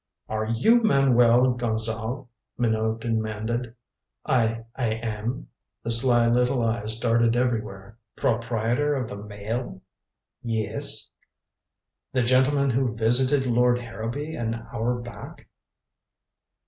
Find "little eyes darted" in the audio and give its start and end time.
6.27-7.35